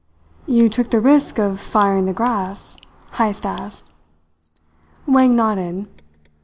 [0.47, 2.79] "You took the risk of firing the grass?"
[3.19, 3.85] Heyst asked.
[5.05, 5.85] Wang nodded.